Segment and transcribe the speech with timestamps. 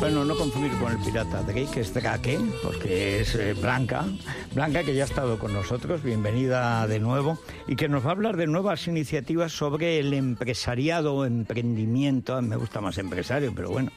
[0.00, 4.06] Bueno, no confundir con el pirata Drake, que es Drake, porque es eh, Blanca.
[4.54, 8.12] Blanca, que ya ha estado con nosotros, bienvenida de nuevo, y que nos va a
[8.12, 13.92] hablar de nuevas iniciativas sobre el empresariado emprendimiento, me gusta más empresario, pero bueno,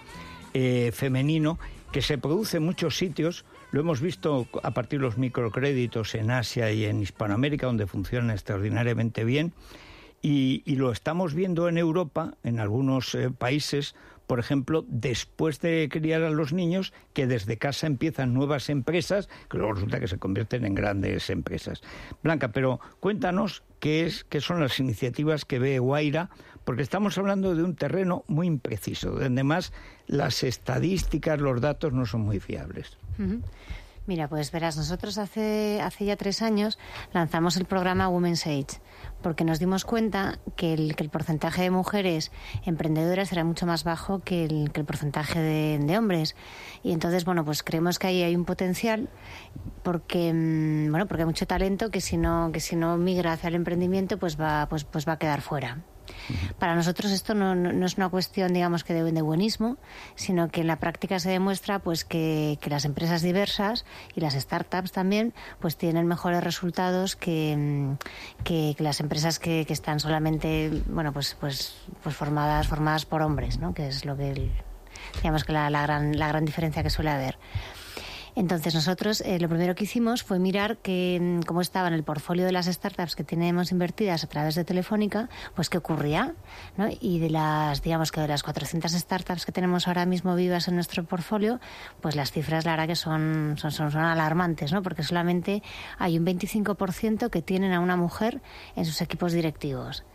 [0.54, 1.58] eh, femenino,
[1.94, 3.46] que se produce en muchos sitios.
[3.72, 8.31] Lo hemos visto a partir de los microcréditos en Asia y en Hispanoamérica, donde funcionan
[8.31, 9.54] extraordinariamente bien.
[10.24, 13.94] Y, y lo estamos viendo en Europa, en algunos eh, países,
[14.28, 19.58] por ejemplo, después de criar a los niños, que desde casa empiezan nuevas empresas, que
[19.58, 21.82] luego resulta que se convierten en grandes empresas.
[22.24, 26.30] Blanca, pero cuéntanos qué, es, qué son las iniciativas que ve Guaira,
[26.64, 29.74] porque estamos hablando de un terreno muy impreciso, donde además
[30.08, 32.98] las estadísticas, los datos no son muy fiables.
[34.06, 36.78] Mira, pues verás, nosotros hace, hace ya tres años
[37.14, 38.82] lanzamos el programa Women's Age,
[39.22, 42.30] porque nos dimos cuenta que el, que el porcentaje de mujeres
[42.66, 46.36] emprendedoras era mucho más bajo que el, que el porcentaje de, hombres.
[46.84, 49.09] Y entonces, bueno, pues creemos que ahí hay un potencial
[49.84, 53.48] porque, mm, bueno, porque hay mucho talento que si no, que si no migra hacia
[53.48, 55.81] el emprendimiento, pues va, pues, pues va a quedar fuera.
[56.59, 59.78] Para nosotros esto no, es una cuestión, digamos, que de, de buenismo,
[60.16, 63.85] sino que en la práctica se demuestra pues que, las empresas diversas
[64.16, 70.00] y las startups también pues tienen mejores resultados que, mm, que- las empresas que están
[70.00, 73.73] solamente, bueno, pues, pues, pues formadas, formadas por hombres, ¿no?
[73.73, 74.52] Que es lo que, el-
[75.22, 77.38] digamos que la, la gran, la gran diferencia que suele haber.
[78.36, 82.04] Entonces nosotros eh, lo primero que hicimos fue mirar que, mm, cómo estaba en el
[82.04, 86.34] portfolio de las startups que tenemos invertidas a través de Telefónica, pues qué ocurría,
[86.76, 86.88] ¿no?
[87.00, 90.76] Y de las, digamos que de las 400 startups que tenemos ahora mismo vivas en
[90.76, 91.60] nuestro portfolio,
[92.02, 94.82] pues las cifras la verdad que son, son, son, son alarmantes, ¿no?
[94.82, 95.62] Porque solamente
[96.00, 98.42] hay un 25% que tienen a una mujer
[98.76, 100.06] en sus equipos directivos.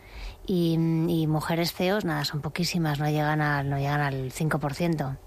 [0.45, 5.17] Y, y mujeres CEOs, nada, son poquísimas, no llegan al, no llegan al 5%.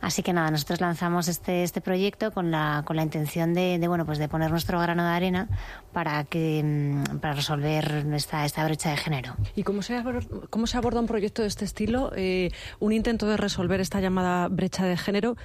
[0.00, 3.88] Así que nada, nosotros lanzamos este, este proyecto con la, con la intención de, de,
[3.88, 5.48] bueno, pues de poner nuestro grano de arena
[5.92, 9.34] para, que, mm, para resolver esta, esta brecha de género.
[9.54, 10.02] ¿Y cómo se,
[10.50, 12.12] cómo se aborda un proyecto de este estilo?
[12.14, 15.36] Eh, un intento de resolver esta llamada brecha de género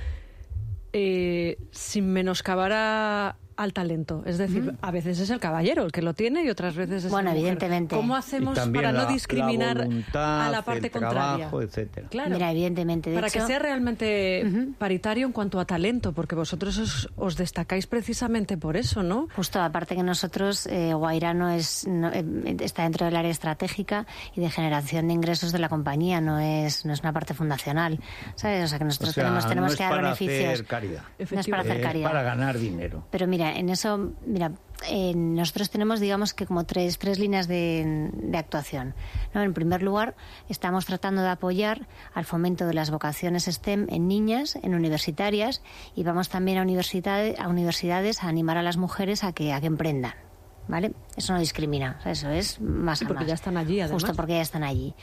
[0.93, 4.23] eh, sin menoscabar a- al talento.
[4.25, 7.11] Es decir, a veces es el caballero el que lo tiene y otras veces es
[7.11, 7.53] Bueno, la mujer.
[7.53, 7.95] evidentemente.
[7.95, 11.35] ¿Cómo hacemos para la- no discriminar la voluntad, a la parte el contraria?
[11.37, 12.07] trabajo, etcétera.
[12.09, 12.31] Claro.
[12.31, 13.09] Mira, evidentemente.
[13.09, 14.43] De para hecho, que sea realmente
[14.77, 19.27] paritario en cuanto a talento, porque vosotros os, os destacáis precisamente por eso, ¿no?
[19.35, 22.23] Justo, aparte que nosotros, eh, Guaira no es, no, eh,
[22.61, 24.05] está dentro del área estratégica
[24.35, 27.99] y de generación de ingresos de la compañía, no es, no es una parte fundacional,
[28.35, 28.65] ¿sabes?
[28.65, 30.53] O sea que nosotros O sea, tenemos, tenemos no que dar beneficios.
[30.53, 31.01] hacer caridad.
[31.31, 32.09] No es para hacer Es caridad.
[32.09, 33.03] para ganar dinero.
[33.11, 34.51] Pero mira, en eso, mira,
[34.87, 38.95] eh, nosotros tenemos, digamos que como tres, tres líneas de, actuación.
[39.33, 39.43] ¿no?
[39.43, 40.15] En primer lugar,
[40.49, 45.61] estamos tratando de apoyar al fomento de las vocaciones STEM en niñas, en universitarias,
[45.95, 49.61] y vamos también a universidades, a universidades a animar a las mujeres a que, a
[49.61, 50.13] que emprendan.
[50.67, 50.93] ¿Vale?
[51.17, 53.27] Eso no discrimina, eso es más Sí, a porque más.
[53.29, 54.01] ya están allí, además.
[54.03, 54.93] Justo porque ya están allí.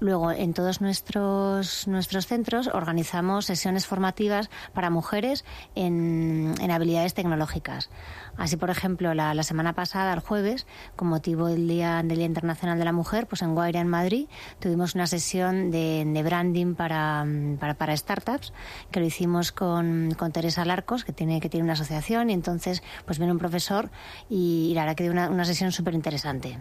[0.00, 5.44] Luego, en todos nuestros, nuestros centros organizamos sesiones formativas para mujeres
[5.74, 7.88] en, en habilidades tecnológicas.
[8.36, 10.66] Así, por ejemplo, la, la semana pasada, el jueves,
[10.96, 14.26] con motivo del Día, del Día Internacional de la Mujer, pues en Guaira, en Madrid,
[14.58, 17.24] tuvimos una sesión de, de branding para,
[17.60, 18.52] para, para startups,
[18.90, 22.82] que lo hicimos con, con Teresa Larcos, que tiene, que tiene una asociación, y entonces
[23.06, 23.90] pues viene un profesor
[24.28, 26.58] y, y la verdad que dio una, una sesión súper interesante.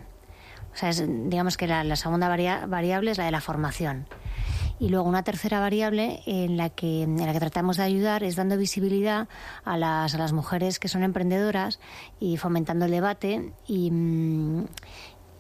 [0.74, 4.08] O sea, es, digamos que la, segunda varia- variable es la de la formación.
[4.80, 8.36] Y luego una tercera variable en la que, en la que tratamos de ayudar es
[8.36, 9.28] dando visibilidad
[9.64, 11.80] a las, a las mujeres que son emprendedoras
[12.20, 14.66] y fomentando el debate y, mm,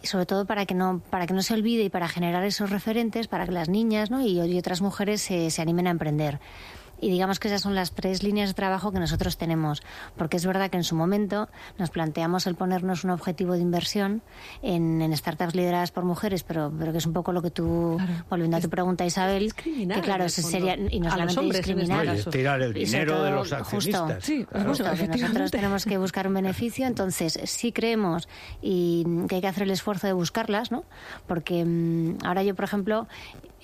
[0.03, 3.27] sobre todo para que no para que no se olvide y para generar esos referentes
[3.27, 4.21] para que las niñas ¿no?
[4.21, 6.39] y, y otras mujeres se, se animen a emprender.
[7.03, 9.83] Y digamos que esas son las tres líneas de trabajo que nosotros tenemos,
[10.15, 14.21] porque es verdad que en su momento nos planteamos el ponernos un objetivo de inversión
[14.61, 17.97] en, en startups lideradas por mujeres, pero, pero que es un poco lo que tú,
[17.97, 18.13] Claro.
[18.29, 21.73] volviendo a tu pregunta, Isabel, discriminar, que claro, fondo, sería, y no solamente hombres este
[21.73, 24.23] discriminar, tirar el dinero de los justo, accionistas.
[24.23, 24.69] Sí, Claro.
[24.69, 28.29] Justo, que nosotros tenemos que buscar un beneficio, entonces sí creemos
[28.61, 30.85] y que hay que hacer el esfuerzo de buscarlas, ¿no?
[31.27, 33.07] Porque mm, ahora yo, por ejemplo,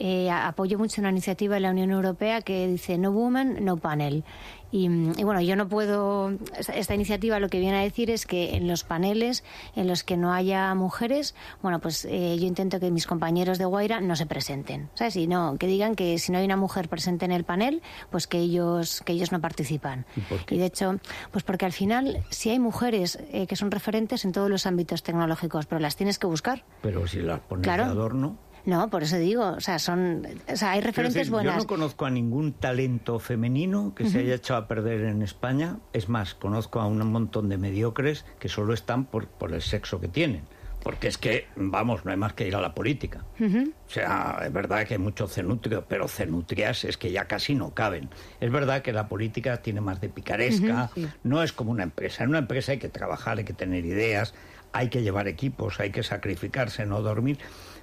[0.01, 4.23] eh, apoyo mucho una iniciativa de la Unión Europea que dice No Woman, No Panel.
[4.71, 6.31] Y, y bueno, yo no puedo.
[6.55, 9.43] Esta, esta iniciativa lo que viene a decir es que en los paneles
[9.75, 11.33] en los que no haya mujeres,
[11.63, 15.15] bueno, pues eh, yo intento que mis compañeros de Guaira no se presenten, ¿sabes?
[15.15, 17.81] Y no, que digan que si no hay una mujer presente en el panel,
[18.11, 20.05] pues que ellos que ellos no participan.
[20.15, 20.57] ¿Y por qué?
[20.57, 20.99] de hecho,
[21.31, 25.01] pues porque al final si hay mujeres eh, que son referentes en todos los ámbitos
[25.01, 26.63] tecnológicos, pero las tienes que buscar.
[26.83, 27.85] Pero si las pones Claro.
[27.85, 28.37] de adorno...
[28.69, 31.55] No, por eso digo, o sea, son, o sea, hay referentes decir, buenas.
[31.55, 35.79] Yo no conozco a ningún talento femenino que se haya echado a perder en España.
[35.91, 39.99] Es más, conozco a un montón de mediocres que solo están por, por el sexo
[39.99, 40.43] que tienen.
[40.83, 43.25] Porque es que, vamos, no hay más que ir a la política.
[43.39, 47.73] O sea, es verdad que hay mucho cenutrio, pero cenutrias es que ya casi no
[47.73, 48.09] caben.
[48.39, 50.89] Es verdad que la política tiene más de picaresca,
[51.23, 52.23] no es como una empresa.
[52.23, 54.33] En una empresa hay que trabajar, hay que tener ideas,
[54.71, 57.39] hay que llevar equipos, hay que sacrificarse, no dormir.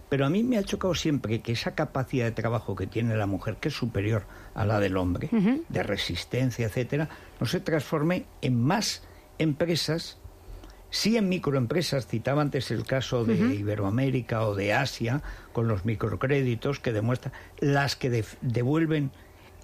[0.08, 3.26] Pero a mí me ha chocado siempre que esa capacidad de trabajo que tiene la
[3.26, 4.24] mujer, que es superior
[4.54, 5.28] a la del hombre,
[5.68, 7.08] de resistencia, etcétera,
[7.40, 9.02] no se transforme en más
[9.38, 10.18] empresas.
[10.90, 15.22] Sí en microempresas, citaba antes el caso de Iberoamérica o de Asia,
[15.52, 19.10] con los microcréditos que demuestran, las que devuelven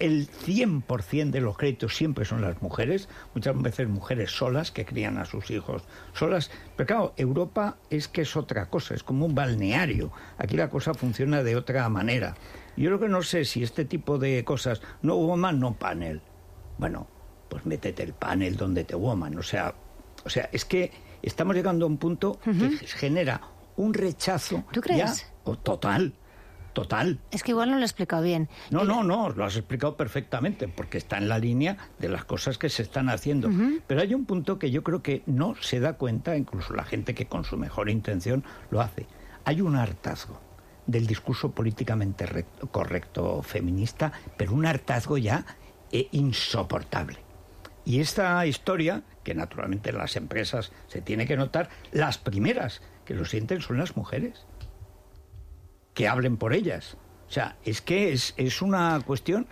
[0.02, 5.16] el 100% de los créditos siempre son las mujeres, muchas veces mujeres solas que crían
[5.16, 6.50] a sus hijos solas.
[6.76, 10.10] Pero claro, Europa es que es otra cosa, es como un balneario.
[10.38, 12.34] Aquí la cosa funciona de otra manera.
[12.76, 16.20] Yo lo que no sé si este tipo de cosas, no woman, no panel.
[16.78, 17.06] Bueno,
[17.48, 19.38] pues métete el panel donde te woman.
[19.38, 19.72] O sea,
[20.24, 20.90] o sea, es que
[21.22, 23.40] estamos llegando a un punto que genera
[23.76, 24.64] un rechazo.
[24.72, 25.20] ¿Tú crees?
[25.20, 26.12] ya, o total,
[26.72, 27.18] total.
[27.30, 28.48] Es que igual no lo he explicado bien.
[28.70, 32.58] No, no, no, lo has explicado perfectamente, porque está en la línea de las cosas
[32.58, 33.50] que se están haciendo.
[33.86, 37.14] Pero hay un punto que yo creo que no se da cuenta, incluso la gente
[37.14, 39.06] que con su mejor intención lo hace.
[39.44, 40.40] Hay un hartazgo
[40.86, 45.44] del discurso políticamente recto- correcto feminista, pero un hartazgo ya
[45.92, 47.18] eh, insoportable.
[47.84, 53.14] Y esta historia, que naturalmente en las empresas se tiene que notar, las primeras que
[53.14, 54.46] lo sienten son las mujeres
[55.94, 56.96] que hablen por ellas.
[57.28, 59.46] O sea, es que es, es una cuestión,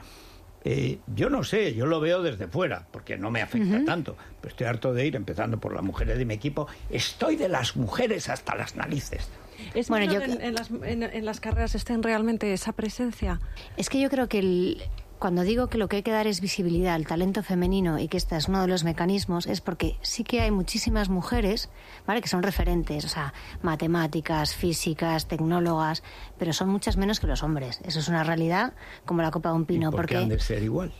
[0.65, 4.51] eh, yo no sé, yo lo veo desde fuera, porque no me afecta tanto, pero
[4.53, 8.29] estoy harto de ir, empezando por las mujeres de mi equipo, estoy de las mujeres
[8.29, 9.29] hasta las narices.
[9.75, 13.41] ¿Es Bueno, yo- en, en las, en- en las carreras estén realmente esa presencia?
[13.77, 14.83] Es que yo creo que el-
[15.21, 18.17] cuando digo que lo que hay que dar es visibilidad al talento femenino y que
[18.17, 21.69] este es uno de los mecanismos, es porque sí que hay muchísimas mujeres,
[22.07, 22.21] ¿vale?
[22.23, 23.33] Que son referentes, o sea,
[23.63, 26.03] matemáticas, físicas, tecnólogas,
[26.39, 27.81] pero son muchas menos que los hombres.
[27.85, 28.73] Eso es una realidad
[29.05, 29.91] como la copa de un ¿Y pino.
[29.91, 30.93] por qué porque han de ser igual?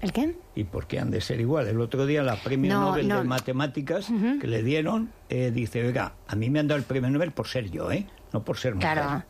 [0.00, 0.36] ¿El qué?
[0.54, 1.66] ¿Y por qué han de ser igual?
[1.68, 3.18] El otro día la premio No, Nobel no.
[3.18, 4.08] de Matemáticas
[4.40, 7.48] que le dieron, eh, dice, oiga, a mí me han dado el premio Nobel por
[7.48, 8.06] ser yo, ¿eh?
[8.32, 8.92] No por ser mujer.
[8.92, 9.24] Claro.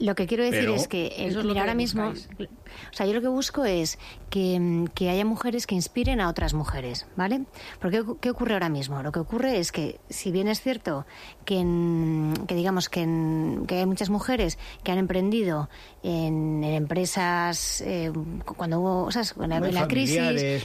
[0.00, 2.48] Lo que quiero decir Pero- es que, el- es que ahora mismo, buscáis.
[2.48, 3.98] o sea, yo lo que busco es
[4.30, 7.42] que, mm, que haya mujeres que inspiren a otras mujeres, ¿vale?
[7.80, 9.02] Porque ¿qué ocurre ahora mismo?
[9.02, 11.04] Lo que ocurre es que, si bien es cierto
[11.44, 15.68] que, en- que digamos que, en- que hay muchas mujeres que han emprendido
[16.04, 18.12] en, en empresas eh,
[18.44, 20.18] cuando hubo, o sea, en la, la crisis,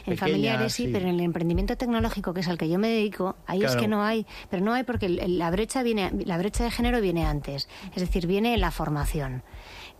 [0.06, 0.90] en familiares, sí, sí.
[0.92, 3.88] pero en el emprendimiento tecnológico, que es al que yo me dedico, ahí es que
[3.88, 7.68] no hay, pero no hay porque la brecha viene, la brecha de género viene antes,
[7.96, 9.23] es decir, viene en la formación.
[9.24, 9.42] And.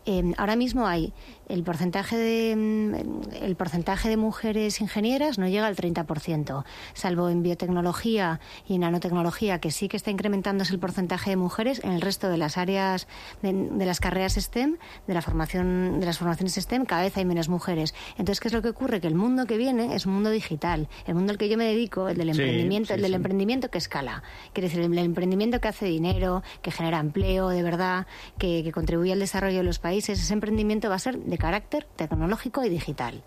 [0.06, 1.14] Eh, ahora mismo hay
[1.50, 7.44] el porcentaje de mm, el porcentaje de mujeres ingenieras no llega al 30%, salvo en
[7.44, 12.30] biotecnología y nanotecnología que sí que está incrementándose el porcentaje de mujeres en el resto
[12.30, 13.08] de las áreas
[13.42, 17.26] de, de las carreras STEM, de la formación de las formaciones STEM cada vez hay
[17.26, 17.94] menos mujeres.
[18.18, 19.00] Entonces, ¿qué es lo que ocurre?
[19.00, 21.66] Que el mundo que viene es un mundo digital, el mundo al que yo me
[21.66, 23.16] dedico, el del Sí, emprendimiento, sí, el del sí.
[23.16, 24.24] emprendimiento que escala.
[24.54, 28.08] Quiere decir, el, el emprendimiento que hace dinero, que genera empleo de verdad,
[28.38, 31.88] que, que contribuye al desarrollo de los países, ese emprendimiento va a ser de carácter
[31.96, 33.24] tecnológico y digital.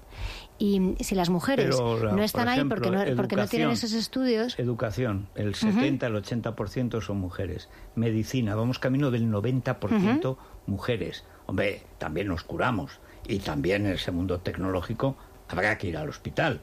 [0.58, 3.92] Y si las mujeres Pero, no están por ahí porque, no, porque no tienen esos
[3.92, 7.68] estudios, Educación, el 70, el 80% son mujeres.
[7.94, 11.25] Medicina, vamos camino del 90% mujeres.
[11.46, 13.00] Hombre, también nos curamos.
[13.28, 15.16] Y también en ese mundo tecnológico
[15.49, 16.61] habrá que ir al hospital.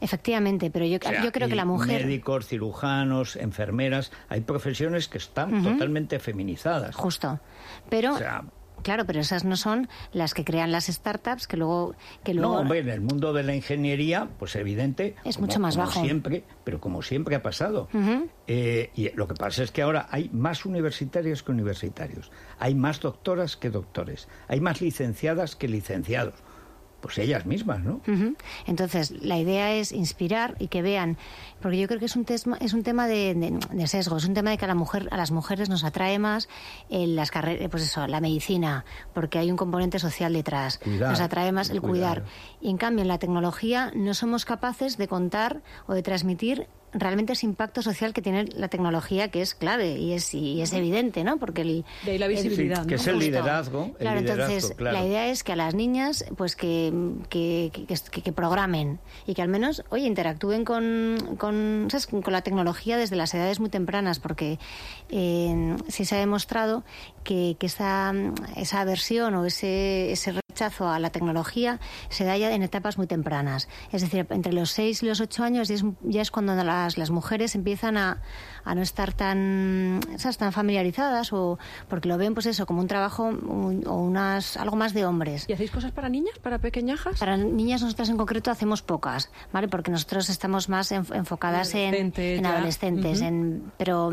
[0.00, 2.06] efectivamente, pero yo, O sea, yo creo que la mujer...
[2.06, 6.94] Médicos, cirujanos, enfermeras, hay profesiones que están totalmente feminizadas.
[6.94, 7.40] Justo.
[7.90, 8.44] Pero O sea,
[8.82, 11.94] Claro, pero esas no son las que crean las startups que luego
[12.24, 15.14] que luego No, hombre, en el mundo de la ingeniería, pues evidente.
[15.24, 16.00] Es como- mucho más como bajo.
[16.02, 17.88] Siempre, pero como siempre ha pasado.
[18.46, 22.30] Eh, y lo que pasa es que ahora hay más universitarios que universitarios.
[22.58, 24.28] Hay más doctoras que doctores.
[24.48, 26.34] Hay más licenciadas que licenciados.
[27.00, 28.00] Pues ellas mismas, ¿no?
[28.66, 31.16] Entonces, la idea es inspirar y que vean,
[31.62, 34.24] porque yo creo que es un, tesma- es un tema de, de- de sesgo, es
[34.24, 36.48] un tema de que a, la mujer, a las mujeres nos atrae más
[36.90, 40.78] en las carreras, pues eso, la medicina, porque hay un componente social detrás.
[40.78, 42.22] Cuidar, nos atrae más el cuidar.
[42.22, 42.32] cuidar.
[42.60, 47.34] Y en cambio, en la tecnología no somos capaces de contar o de transmitir realmente
[47.34, 51.22] ese impacto social que tiene la tecnología, que es clave y es, y es evidente,
[51.24, 51.38] ¿no?
[51.38, 53.00] Porque el, De ahí la el- visibilidad, que ¿no?
[53.00, 53.26] es el Justo.
[53.26, 54.98] liderazgo, el Claro, liderazgo, entonces claro.
[54.98, 56.92] la idea es que a las niñas, pues que,
[57.28, 62.06] que, que- que- que programen y que al menos, oye, interactúen con, con, ¿sabes?
[62.06, 64.58] con la tecnología desde las edades muy tempranas, porque
[65.10, 66.84] eh, sí se ha demostrado
[67.24, 68.12] que, que esa,
[68.56, 73.06] esa aversión o ese, ese rechazo a la tecnología se da ya en etapas muy
[73.06, 73.68] tempranas.
[73.92, 76.98] Es decir, entre los 6 y los 8 años ya es, ya es cuando las,
[76.98, 78.22] las mujeres empiezan a,
[78.70, 80.36] a no estar tan, ¿sabes?
[80.36, 81.58] tan familiarizadas o
[81.88, 85.46] porque lo ven pues eso como un trabajo un- o unas algo más de hombres.
[85.48, 87.18] ¿Y hacéis cosas para niñas, para pequeñajas?
[87.18, 89.68] Para niñas nosotras en concreto hacemos pocas, ¿vale?
[89.68, 91.90] Porque nosotros estamos más en- enfocadas en,
[92.46, 94.12] Adolescentes en- pero,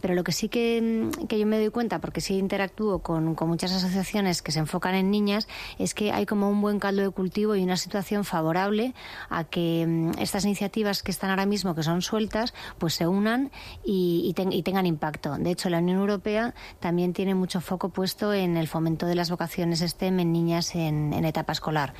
[0.00, 3.48] pero lo que sí que, que yo me doy cuenta, porque sí interactúo con, con
[3.48, 7.10] muchas asociaciones que se enfocan en niñas, es que hay como un buen caldo de
[7.10, 8.94] cultivo y una situación favorable
[9.28, 13.50] a que mm, estas iniciativas que están ahora mismo, que son sueltas, pues se unan
[13.90, 15.36] y, y ten- y tengan impacto.
[15.38, 19.30] De hecho, la Unión Europea también tiene mucho foco puesto en el fomento de las
[19.30, 21.94] vocaciones STEM en niñas en, en etapa escolar.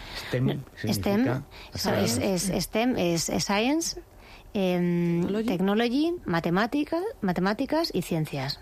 [0.93, 1.25] STEM
[1.75, 4.03] STEM, es, es- STEM es, es Science,
[4.53, 5.47] em, Technology.
[5.49, 8.61] Technology, matemática, matemáticas y ciencias.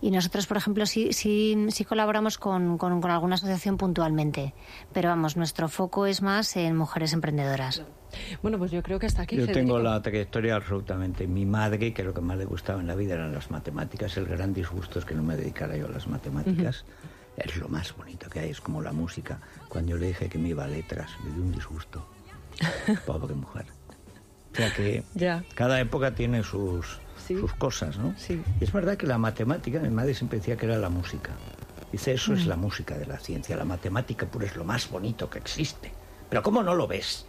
[0.00, 4.54] Y nosotros, por ejemplo, sí, sí, sí colaboramos con, con- con alguna asociación puntualmente,
[4.92, 7.82] pero vamos, nuestro foco es más en mujeres emprendedoras.
[8.42, 9.36] Bueno, pues yo creo que hasta aquí.
[9.36, 11.26] Yo tengo la trayectoria absolutamente.
[11.26, 14.26] Mi madre, que lo que más le gustaba en la vida eran las matemáticas, el
[14.26, 16.84] gran disgusto es que no me dedicara yo a las matemáticas.
[17.36, 19.38] Es lo más bonito que hay, es como la música.
[19.68, 22.04] Cuando yo le dije que me iba a letras, me dio un disgusto.
[23.06, 23.66] Pobre mujer.
[24.52, 25.44] O sea que Ya.
[25.54, 27.36] cada época tiene sus, Sí.
[27.38, 28.14] sus cosas, ¿no?
[28.18, 28.42] Sí.
[28.60, 31.30] Y es verdad que la matemática, mi madre siempre decía que era la música.
[31.92, 35.28] Dice, eso es la música de la ciencia, la matemática pura es lo más bonito
[35.30, 35.92] que existe.
[36.28, 37.26] Pero ¿cómo no lo ves?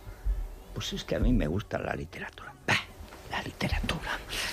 [0.74, 2.54] Pues es que a mí me gusta la literatura.
[2.68, 2.76] Bah,
[3.32, 4.12] La literatura.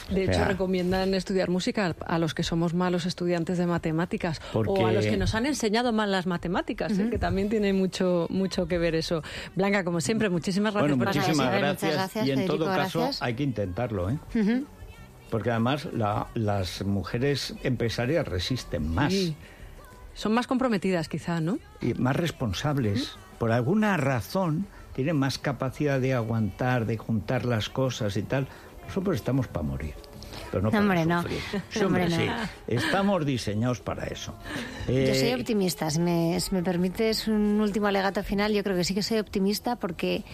[0.08, 4.40] De O hecho, sea, recomiendan estudiar música a los que somos malos estudiantes de matemáticas
[4.52, 7.08] Porque- o a los que nos han enseñado mal las matemáticas, ¿eh?
[7.10, 9.22] que también tiene mucho mucho que ver eso.
[9.56, 11.82] Blanca, como siempre, muchísimas gracias Bueno, por muchísimas gracias.
[11.82, 13.22] muchas gracias, Y en Federico, todo caso gracias.
[13.22, 14.18] hay que intentarlo, ¿eh?
[15.30, 19.36] Porque además la- las mujeres empresarias resisten más Sí.
[20.14, 21.58] Son más comprometidas, quizá, ¿no?
[21.80, 23.16] y más responsables.
[23.38, 24.66] Por alguna razón
[24.98, 28.48] tienen más capacidad de aguantar, de juntar las cosas y tal.
[28.88, 29.94] Nosotros estamos para morir.
[30.50, 31.22] Pero no para Hombre, no.
[31.70, 32.26] Sí, No, hombre, sí.
[32.26, 32.32] no.
[32.66, 34.34] Estamos diseñados para eso.
[34.88, 38.74] Yo Eh, soy optimista, si me, si me permites un último alegato final, yo creo
[38.76, 40.24] que sí que soy optimista porque,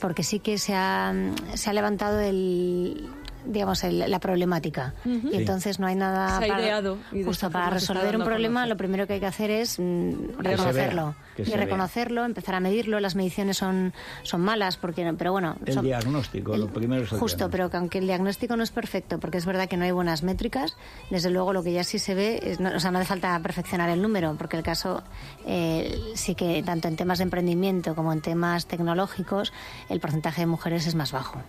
[0.00, 1.12] porque sí que se ha,
[1.54, 3.08] se ha levantado el
[3.46, 4.94] digamos el- la problemática.
[5.04, 8.68] Y entonces no hay nada Se ha para, ideado justo para resolver un problema conocer.
[8.68, 13.00] lo primero que hay que hacer es mm, reconocerlo vea, y reconocerlo empezar a medirlo.
[13.00, 17.18] Las mediciones son son malas porque pero bueno El son- diagnóstico, lo primero es el
[17.18, 19.90] justo pero que aunque el diagnóstico no es perfecto porque es verdad que no hay
[19.92, 20.76] buenas métricas
[21.10, 23.38] desde luego lo que ya sí se ve es, no, o sea no hace falta
[23.40, 25.02] perfeccionar el número porque el caso
[25.46, 29.52] eh, sí que tanto en temas de emprendimiento como en temas tecnológicos
[29.88, 31.40] el porcentaje de mujeres es más bajo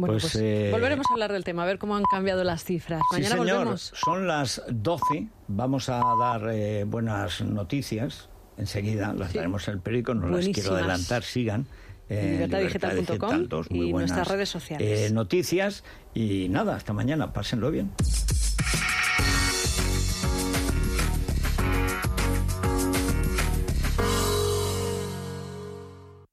[0.00, 2.64] Bueno, Pues, pues, eh, volveremos a hablar del tema, a ver cómo han cambiado las
[2.64, 3.00] cifras.
[3.10, 3.56] Sí, Mañana señor.
[3.58, 3.92] volvemos.
[3.94, 5.28] Son las 12.
[5.48, 8.28] Vamos a dar eh, buenas noticias.
[8.56, 9.36] Enseguida las Sí.
[9.38, 10.14] daremos en el periódico.
[10.14, 10.78] No las quiero Buenísimas.
[10.80, 11.22] adelantar.
[11.22, 11.66] Sigan.
[12.08, 15.10] En libertadigital.com y buenas, nuestras redes sociales.
[15.10, 15.84] eh, noticias.
[16.14, 17.32] Y nada, hasta mañana.
[17.32, 17.92] Pásenlo bien.